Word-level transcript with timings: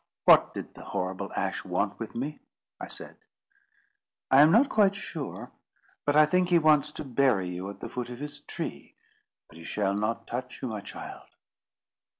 "What 0.25 0.55
did 0.55 0.73
the 0.73 0.81
horrible 0.83 1.31
Ash 1.35 1.63
want 1.63 1.99
with 1.99 2.15
me?" 2.15 2.39
I 2.79 2.87
said. 2.87 3.17
"I 4.31 4.41
am 4.41 4.51
not 4.51 4.67
quite 4.67 4.95
sure, 4.95 5.51
but 6.07 6.15
I 6.15 6.25
think 6.25 6.49
he 6.49 6.57
wants 6.57 6.91
to 6.93 7.03
bury 7.03 7.47
you 7.49 7.69
at 7.69 7.81
the 7.81 7.87
foot 7.87 8.09
of 8.09 8.17
his 8.17 8.39
tree. 8.39 8.95
But 9.47 9.59
he 9.59 9.63
shall 9.63 9.93
not 9.93 10.25
touch 10.25 10.59
you, 10.63 10.69
my 10.69 10.81
child." 10.81 11.27